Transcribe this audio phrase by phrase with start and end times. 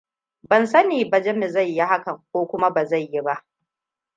[0.43, 3.45] Ban sani ba Jami zai yi hakan ko kuma ba zai yi ba.